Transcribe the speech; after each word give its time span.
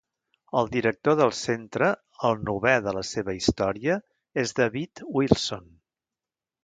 El 0.59 0.69
director 0.75 1.17
del 1.19 1.33
centre, 1.39 1.89
el 2.29 2.41
novè 2.47 2.73
de 2.87 2.95
la 2.99 3.03
seva 3.11 3.37
història, 3.41 3.99
és 4.45 4.55
David 4.61 5.05
Wilson. 5.19 5.69